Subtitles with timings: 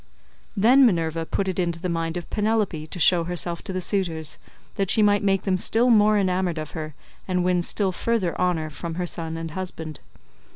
[0.57, 4.39] Then Minerva put it into the mind of Penelope to show herself to the suitors,
[4.73, 6.95] that she might make them still more enamoured of her,
[7.27, 9.99] and win still further honour from her son and husband.